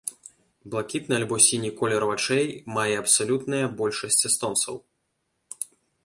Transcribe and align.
Блакітны 0.75 1.13
альбо 1.19 1.35
сіні 1.47 1.69
колер 1.81 2.05
вачэй 2.11 2.47
мае 2.77 2.95
абсалютная 3.01 3.59
большасць 3.81 4.25
эстонцаў. 4.31 4.75